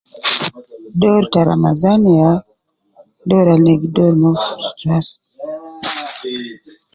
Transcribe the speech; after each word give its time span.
Dor 0.99 1.23
ta 1.31 1.41
ramadhan 1.49 2.01
ya 2.19 2.31
dor 3.29 3.47
al 3.53 3.63
ina 3.65 3.73
gi 3.81 3.87
dor 3.95 4.13
mo 4.21 4.29
fi 4.77 4.87
ustu 4.97 5.27
anas 5.31 6.69